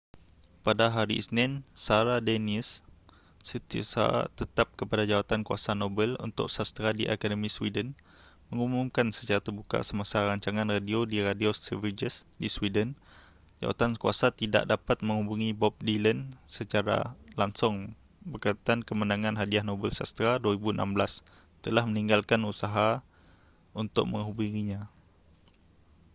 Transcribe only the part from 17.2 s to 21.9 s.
langsung berkaitan kemenangan hadiah nobel sastera 2016 telah